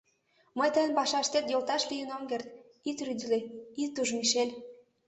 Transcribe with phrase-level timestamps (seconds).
[0.57, 2.47] Но тыйын «пашаштет» йолташ лийын ом керт,
[2.89, 3.39] ит рӱдылӧ,
[3.83, 4.53] ит ӱж, Мишель.